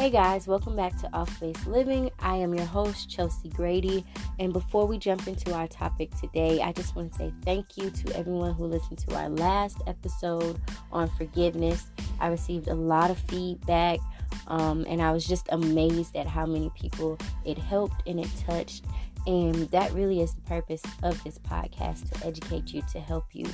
[0.00, 2.10] Hey guys, welcome back to Off Base Living.
[2.20, 4.02] I am your host, Chelsea Grady.
[4.38, 7.90] And before we jump into our topic today, I just want to say thank you
[7.90, 10.58] to everyone who listened to our last episode
[10.90, 11.90] on forgiveness.
[12.18, 13.98] I received a lot of feedback,
[14.46, 18.86] um, and I was just amazed at how many people it helped and it touched.
[19.26, 23.46] And that really is the purpose of this podcast to educate you, to help you.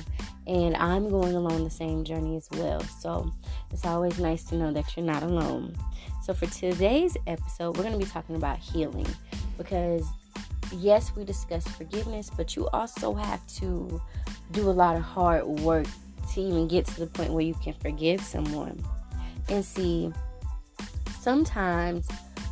[0.45, 2.81] And I'm going along the same journey as well.
[2.81, 3.31] So
[3.71, 5.75] it's always nice to know that you're not alone.
[6.23, 9.07] So, for today's episode, we're going to be talking about healing
[9.57, 10.05] because,
[10.73, 14.01] yes, we discussed forgiveness, but you also have to
[14.51, 15.87] do a lot of hard work
[16.33, 18.83] to even get to the point where you can forgive someone.
[19.49, 20.11] And see,
[21.21, 22.07] sometimes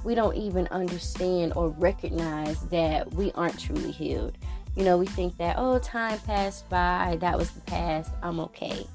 [0.05, 4.38] we don't even understand or recognize that we aren't truly healed.
[4.76, 8.85] You know, we think that, oh, time passed by, that was the past, I'm okay.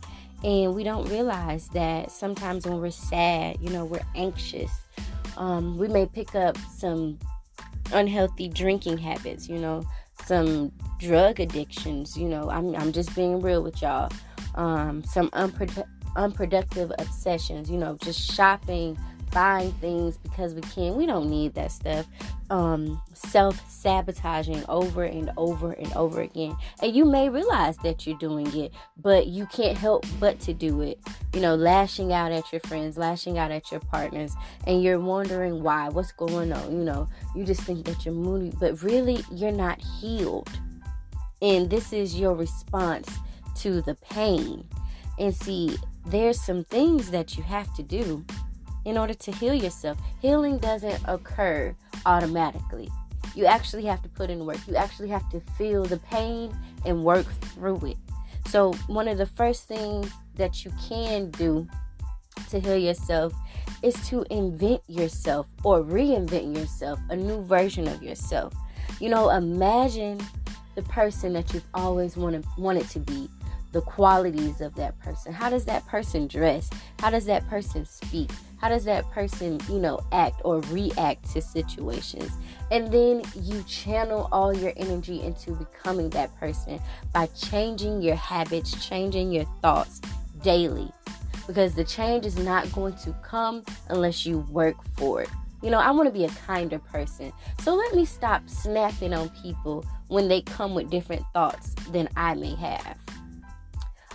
[0.44, 4.70] And we don't realize that sometimes when we're sad, you know, we're anxious.
[5.36, 7.18] Um, we may pick up some
[7.92, 9.82] unhealthy drinking habits, you know,
[10.26, 12.48] some drug addictions, you know.
[12.50, 14.12] I'm, I'm just being real with y'all.
[14.54, 18.96] Um, some unprodu- unproductive obsessions, you know, just shopping
[19.30, 20.96] buying things because we can.
[20.96, 22.06] We don't need that stuff.
[22.50, 26.56] Um, Self sabotaging over and over and over again.
[26.82, 30.80] And you may realize that you're doing it, but you can't help but to do
[30.80, 30.98] it.
[31.32, 34.34] You know, lashing out at your friends, lashing out at your partners,
[34.66, 36.72] and you're wondering why, what's going on.
[36.72, 40.50] You know, you just think that you're moody, but really, you're not healed.
[41.42, 43.08] And this is your response
[43.56, 44.66] to the pain.
[45.18, 48.24] And see, there's some things that you have to do
[48.84, 49.98] in order to heal yourself.
[50.20, 51.74] Healing doesn't occur
[52.06, 52.88] automatically.
[53.34, 54.58] You actually have to put in work.
[54.66, 57.96] You actually have to feel the pain and work through it.
[58.48, 61.68] So, one of the first things that you can do
[62.48, 63.32] to heal yourself
[63.82, 68.54] is to invent yourself or reinvent yourself, a new version of yourself.
[68.98, 70.20] You know, imagine
[70.74, 73.28] the person that you've always wanted wanted to be
[73.72, 75.32] the qualities of that person.
[75.32, 76.68] How does that person dress?
[76.98, 78.30] How does that person speak?
[78.60, 82.30] How does that person, you know, act or react to situations?
[82.70, 86.78] And then you channel all your energy into becoming that person
[87.14, 90.02] by changing your habits, changing your thoughts
[90.42, 90.92] daily.
[91.46, 95.30] Because the change is not going to come unless you work for it.
[95.62, 97.32] You know, I want to be a kinder person.
[97.60, 102.34] So let me stop snapping on people when they come with different thoughts than I
[102.34, 102.98] may have.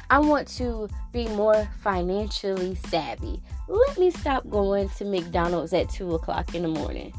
[0.09, 3.41] I want to be more financially savvy.
[3.67, 7.13] Let me stop going to McDonald's at 2 o'clock in the morning.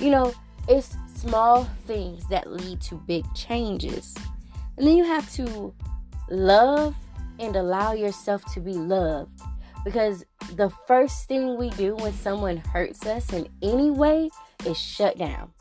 [0.00, 0.34] You know,
[0.68, 4.14] it's small things that lead to big changes.
[4.76, 5.74] And then you have to
[6.30, 6.94] love
[7.38, 9.30] and allow yourself to be loved.
[9.84, 10.24] Because
[10.54, 14.30] the first thing we do when someone hurts us in any way
[14.64, 15.52] is shut down.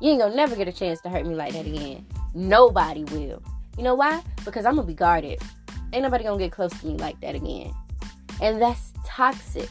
[0.00, 2.06] You ain't gonna never get a chance to hurt me like that again.
[2.34, 3.42] Nobody will.
[3.76, 4.22] You know why?
[4.44, 5.42] Because I'm gonna be guarded.
[5.92, 7.74] Ain't nobody gonna get close to me like that again.
[8.40, 9.68] And that's toxic.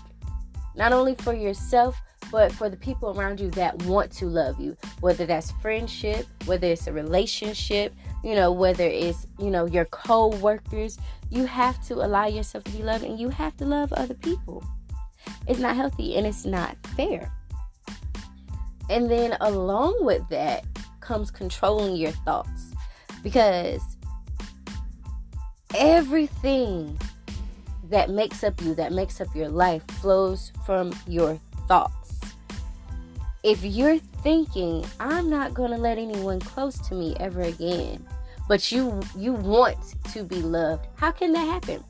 [0.76, 2.00] Not only for yourself,
[2.32, 4.78] but for the people around you that want to love you.
[5.00, 10.28] Whether that's friendship, whether it's a relationship, you know, whether it's, you know, your co
[10.38, 10.98] workers,
[11.30, 14.64] you have to allow yourself to be loved and you have to love other people.
[15.48, 17.32] It's not healthy and it's not fair.
[18.90, 20.66] And then along with that
[21.00, 22.74] comes controlling your thoughts.
[23.24, 23.82] Because
[25.76, 27.00] everything
[27.90, 32.20] that makes up you, that makes up your life, flows from your thoughts.
[33.44, 38.06] If you're thinking, I'm not going to let anyone close to me ever again,
[38.48, 39.78] but you you want
[40.14, 41.84] to be loved, how can that happen?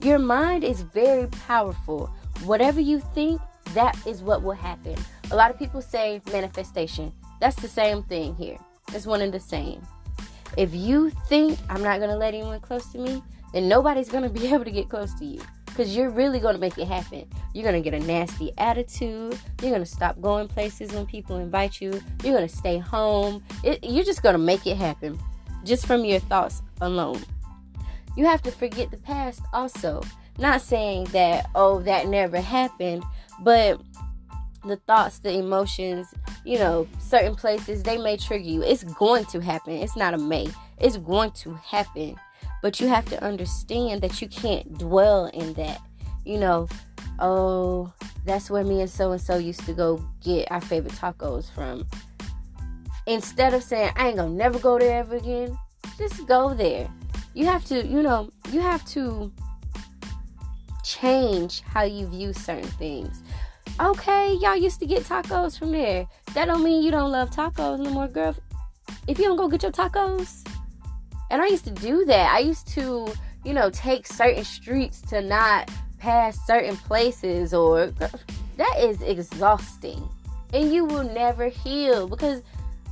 [0.00, 2.06] Your mind is very powerful.
[2.44, 3.40] Whatever you think,
[3.74, 4.94] that is what will happen.
[5.30, 7.12] A lot of people say manifestation.
[7.40, 8.56] That's the same thing here.
[8.94, 9.82] It's one and the same.
[10.56, 13.22] If you think I'm not going to let anyone close to me,
[13.52, 16.76] then nobody's to be able to get close to you because you're really to make
[16.76, 17.24] it happen.
[17.54, 19.38] You're to get a nasty attitude.
[19.62, 22.00] You're to stop going places when people invite you.
[22.24, 23.44] You're to stay home.
[23.62, 25.18] It, you're just to make it happen
[25.64, 27.22] just from your thoughts alone.
[28.16, 30.02] You have to forget the past also.
[30.38, 33.04] Not saying that, oh, that never happened,
[33.40, 33.80] but
[34.64, 36.12] the thoughts, the emotions,
[36.44, 38.62] you know, certain places, they may trigger you.
[38.62, 39.74] It's going to happen.
[39.74, 40.48] It's not a may.
[40.80, 42.16] It's going to happen.
[42.62, 45.80] But you have to understand that you can't dwell in that.
[46.24, 46.68] You know,
[47.18, 47.92] oh,
[48.24, 51.86] that's where me and so and so used to go get our favorite tacos from.
[53.06, 55.58] Instead of saying, I ain't gonna never go there ever again,
[55.96, 56.90] just go there.
[57.34, 59.32] You have to, you know, you have to
[60.84, 63.22] change how you view certain things
[63.80, 66.08] Okay, y'all used to get tacos from there.
[66.34, 68.34] That don't mean you don't love tacos no more, girl.
[69.06, 70.44] If you don't go get your tacos,
[71.30, 72.32] and I used to do that.
[72.32, 73.12] I used to,
[73.44, 77.86] you know, take certain streets to not pass certain places, or
[78.56, 80.08] that is exhausting,
[80.52, 82.42] and you will never heal because,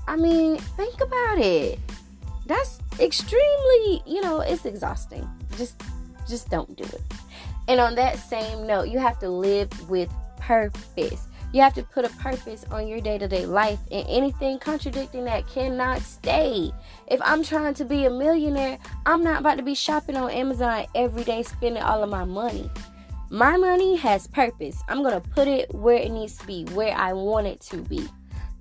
[0.07, 1.79] I mean, think about it.
[2.47, 5.29] That's extremely, you know, it's exhausting.
[5.57, 5.81] Just,
[6.29, 7.03] just don't do it.
[7.69, 11.27] And on that same note, you have to live with purpose.
[11.57, 15.25] You have to put a purpose on your day to day life, and anything contradicting
[15.25, 16.71] that cannot stay.
[17.07, 18.77] If I'm trying to be a millionaire,
[19.07, 22.71] I'm not about to be shopping on Amazon every day, spending all of my money.
[23.31, 24.83] My money has purpose.
[24.87, 27.79] I'm going to put it where it needs to be, where I want it to
[27.79, 28.07] be.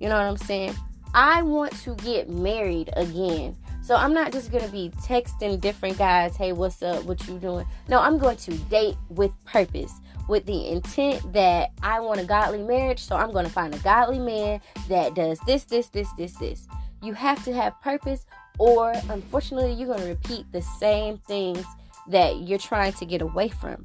[0.00, 0.74] You know what I'm saying?
[1.12, 3.56] I want to get married again.
[3.86, 7.04] So I'm not just gonna be texting different guys, hey, what's up?
[7.04, 7.64] What you doing?
[7.88, 9.92] No, I'm going to date with purpose,
[10.28, 13.00] with the intent that I want a godly marriage.
[13.00, 16.66] So I'm gonna find a godly man that does this, this, this, this, this.
[17.02, 18.26] You have to have purpose,
[18.58, 21.64] or unfortunately, you're gonna repeat the same things
[22.08, 23.84] that you're trying to get away from.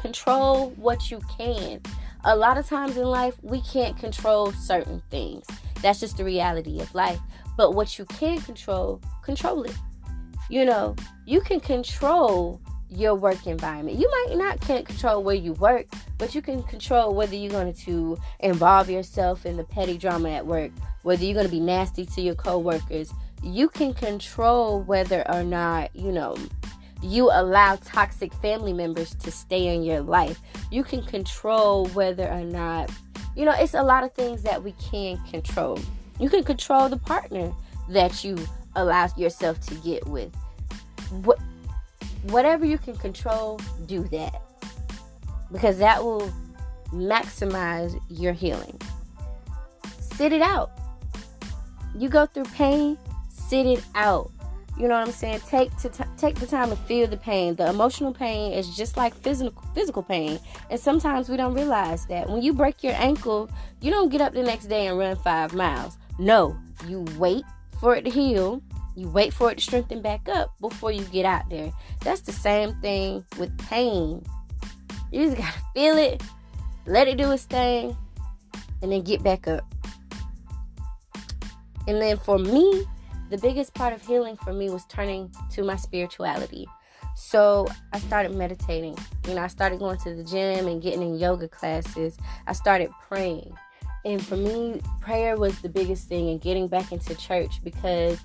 [0.00, 1.80] Control what you can.
[2.24, 5.46] A lot of times in life, we can't control certain things.
[5.82, 7.20] That's just the reality of life.
[7.56, 9.76] But what you can control, control it.
[10.48, 10.96] You know,
[11.26, 12.60] you can control
[12.96, 13.98] your work environment.
[13.98, 15.86] You might not can't control where you work,
[16.18, 20.46] but you can control whether you're going to involve yourself in the petty drama at
[20.46, 20.70] work,
[21.02, 23.12] whether you're going to be nasty to your coworkers.
[23.42, 26.36] You can control whether or not, you know,
[27.02, 30.40] you allow toxic family members to stay in your life.
[30.70, 32.90] You can control whether or not,
[33.36, 35.78] you know, it's a lot of things that we can control.
[36.18, 37.52] You can control the partner
[37.90, 38.38] that you
[38.76, 40.34] allow yourself to get with.
[41.10, 41.38] What,
[42.24, 44.42] whatever you can control, do that.
[45.52, 46.32] Because that will
[46.90, 48.80] maximize your healing.
[49.98, 50.70] Sit it out.
[51.96, 52.98] You go through pain,
[53.28, 54.30] sit it out.
[54.76, 55.40] You know what I'm saying?
[55.46, 57.54] Take to t- take the time to feel the pain.
[57.54, 62.28] The emotional pain is just like physical physical pain, and sometimes we don't realize that.
[62.28, 63.48] When you break your ankle,
[63.80, 65.96] you don't get up the next day and run five miles.
[66.18, 66.56] No,
[66.88, 67.44] you wait
[67.80, 68.62] for it to heal.
[68.96, 71.72] You wait for it to strengthen back up before you get out there.
[72.00, 74.24] That's the same thing with pain.
[75.10, 76.22] You just gotta feel it,
[76.86, 77.96] let it do its thing,
[78.82, 79.64] and then get back up.
[81.86, 82.84] And then for me,
[83.30, 86.66] the biggest part of healing for me was turning to my spirituality.
[87.16, 88.96] So I started meditating.
[89.28, 92.16] You know, I started going to the gym and getting in yoga classes.
[92.46, 93.54] I started praying.
[94.04, 98.18] And for me, prayer was the biggest thing and getting back into church because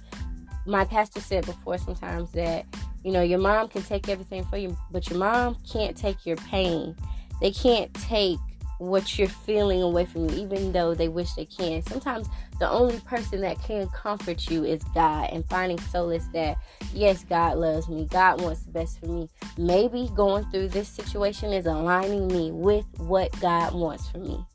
[0.70, 2.66] my pastor said before sometimes that,
[3.04, 6.38] you know, your mom can take everything for you, but your mom can't take your
[6.38, 6.96] pain.
[7.42, 8.38] They can't take
[8.78, 11.82] what you're feeling away from you, even though they wish they can.
[11.84, 12.28] Sometimes
[12.60, 16.58] the only person that can comfort you is God, and finding solace that,
[16.94, 19.30] yes, God loves me, God wants the best for me.
[19.58, 24.46] Maybe going through this situation is aligning me with what God wants for me.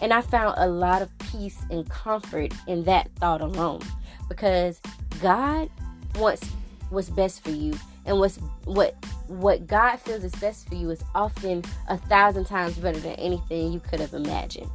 [0.00, 3.80] And I found a lot of peace and comfort in that thought alone
[4.28, 4.80] because
[5.20, 5.70] God
[6.16, 6.48] wants
[6.90, 7.74] what's best for you
[8.06, 8.94] and what's what
[9.26, 13.72] what God feels is best for you is often a thousand times better than anything
[13.72, 14.70] you could have imagined.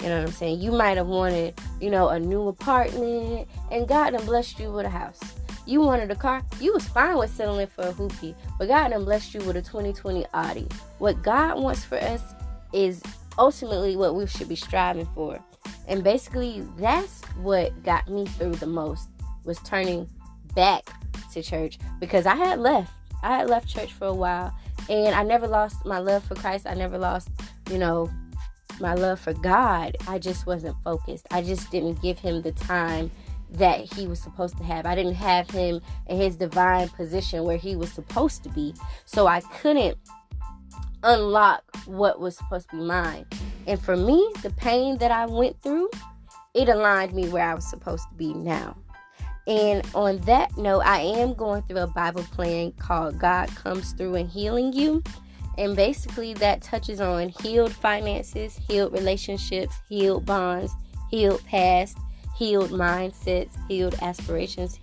[0.00, 0.60] You know what I'm saying?
[0.60, 4.86] You might have wanted, you know, a new apartment and God done blessed you with
[4.86, 5.20] a house.
[5.66, 9.04] You wanted a car, you was fine with settling for a hoopy, but God done
[9.04, 10.66] blessed you with a 2020 Audi.
[10.98, 12.22] What God wants for us
[12.72, 13.02] is
[13.38, 15.38] ultimately what we should be striving for.
[15.86, 19.08] And basically, that's what got me through the most
[19.44, 20.08] was turning
[20.54, 20.90] back
[21.32, 22.92] to church because I had left.
[23.22, 24.54] I had left church for a while
[24.88, 26.66] and I never lost my love for Christ.
[26.66, 27.28] I never lost,
[27.70, 28.10] you know,
[28.80, 29.96] my love for God.
[30.08, 31.26] I just wasn't focused.
[31.30, 33.10] I just didn't give him the time
[33.52, 34.86] that he was supposed to have.
[34.86, 38.74] I didn't have him in his divine position where he was supposed to be.
[39.04, 39.98] So I couldn't
[41.02, 43.26] unlock what was supposed to be mine.
[43.66, 45.90] And for me, the pain that I went through,
[46.54, 48.76] it aligned me where I was supposed to be now.
[49.46, 54.16] And on that note, I am going through a Bible plan called God Comes Through
[54.16, 55.02] In Healing You.
[55.58, 60.72] And basically, that touches on healed finances, healed relationships, healed bonds,
[61.10, 61.98] healed past,
[62.36, 64.78] healed mindsets, healed aspirations,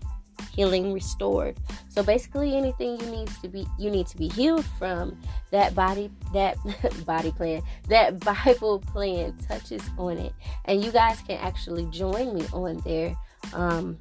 [0.58, 1.56] healing restored.
[1.90, 5.18] So basically anything you need to be you need to be healed from
[5.52, 6.58] that body that
[7.06, 10.34] body plan that Bible plan touches on it.
[10.66, 13.16] And you guys can actually join me on there.
[13.54, 13.98] Um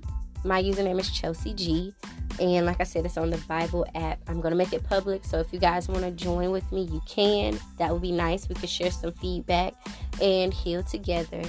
[0.47, 1.93] my username is Chelsea G.
[2.41, 4.19] And like I said, it's on the Bible app.
[4.29, 5.25] I'm going to make it public.
[5.25, 7.59] So if you guys want to join with me, you can.
[7.79, 8.49] That would be nice.
[8.49, 9.75] We could share some feedback
[10.21, 11.43] and heal together.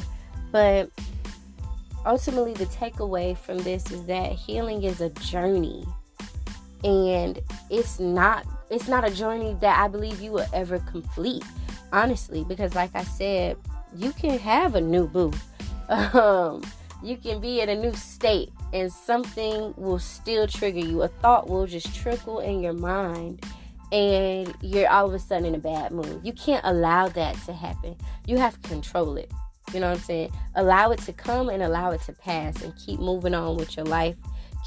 [0.51, 0.89] But
[2.06, 5.86] ultimately, the takeaway from this is that healing is a journey.
[6.84, 7.39] And
[7.70, 11.44] it's not it's not a journey that I believe you will ever complete,
[11.92, 13.58] honestly, because like I said,
[13.96, 15.34] you can have a new boo.
[15.89, 16.63] Um,
[17.01, 21.01] you can be in a new state and something will still trigger you.
[21.01, 23.43] A thought will just trickle in your mind
[23.91, 26.19] and you're all of a sudden in a bad mood.
[26.24, 27.95] You can't allow that to happen.
[28.25, 29.31] You have to control it.
[29.74, 30.31] You know what I'm saying?
[30.55, 33.86] Allow it to come and allow it to pass and keep moving on with your
[33.86, 34.15] life.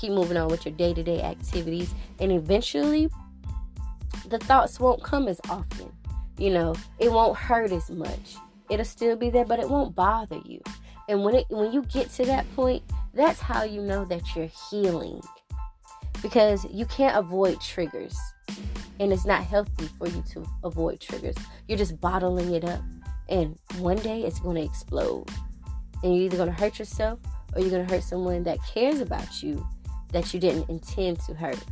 [0.01, 1.95] Keep moving on with your day to day activities.
[2.19, 3.11] And eventually,
[4.29, 5.93] the thoughts won't come as often.
[6.39, 8.37] You know, it won't hurt as much.
[8.71, 10.63] It'll still be there, but it won't bother you.
[11.09, 12.83] And when it when you get to that point,
[13.15, 15.21] that's how you know that you're healing.
[16.23, 18.17] Because you can't avoid triggers.
[18.99, 21.37] And it's not healthy for you to avoid triggers.
[21.67, 22.81] You're just bottling it up.
[23.29, 25.29] And one day it's going to explode.
[26.03, 27.19] And you're either going to hurt yourself
[27.55, 29.67] or you're going to hurt someone that cares about you
[30.13, 31.63] that you didn't intend to hurt.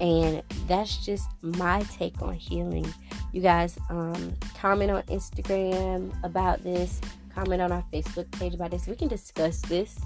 [0.00, 2.86] And that's just my take on healing.
[3.32, 7.00] You guys um, comment on Instagram about this
[7.34, 8.86] comment on our Facebook page about this.
[8.86, 9.98] We can discuss this.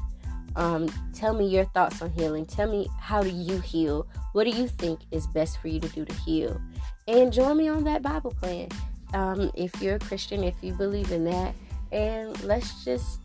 [0.57, 2.47] Um, tell me your thoughts on healing.
[2.47, 4.07] Tell me how do you heal?
[4.33, 6.61] What do you think is best for you to do to heal?
[7.09, 8.69] And join me on that Bible plan.
[9.13, 11.55] Um, if you're a Christian, if you believe in that,
[11.93, 13.21] and let's just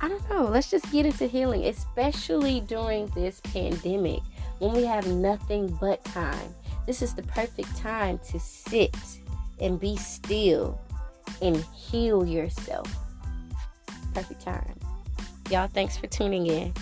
[0.00, 4.20] I don't know, let's just get into healing, especially during this pandemic
[4.58, 6.54] when we have nothing but time.
[6.86, 8.96] This is the perfect time to sit
[9.60, 10.80] and be still
[11.40, 12.92] and heal yourself
[14.12, 14.78] perfect time.
[15.50, 16.72] Y'all, thanks for tuning in.